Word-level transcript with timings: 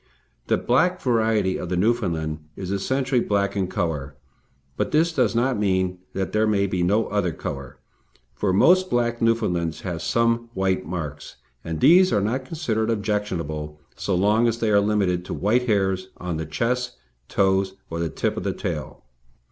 The 0.47 0.57
black 0.57 0.99
variety 0.99 1.57
of 1.59 1.69
the 1.69 1.77
Newfoundland 1.77 2.39
is 2.55 2.71
essentially 2.71 3.21
black 3.21 3.55
in 3.55 3.67
colour; 3.67 4.15
but 4.75 4.89
this 4.89 5.13
does 5.13 5.35
not 5.35 5.59
mean 5.59 5.99
that 6.13 6.31
there 6.31 6.47
may 6.47 6.65
be 6.65 6.81
no 6.81 7.05
other 7.09 7.31
colour, 7.31 7.77
for 8.33 8.51
most 8.51 8.89
black 8.89 9.21
Newfoundlands 9.21 9.81
have 9.81 10.01
some 10.01 10.49
white 10.55 10.87
marks, 10.87 11.35
and 11.63 11.79
these 11.81 12.11
are 12.11 12.19
not 12.19 12.45
considered 12.45 12.89
objectionable, 12.89 13.79
so 13.95 14.15
long 14.15 14.47
as 14.47 14.57
they 14.57 14.71
are 14.71 14.79
limited 14.81 15.23
to 15.25 15.35
white 15.35 15.67
hairs 15.67 16.09
on 16.17 16.37
the 16.37 16.47
chest, 16.47 16.97
toes, 17.29 17.75
or 17.91 17.99
the 17.99 18.09
tip 18.09 18.35
of 18.37 18.43
the 18.43 18.53
tail. 18.53 19.03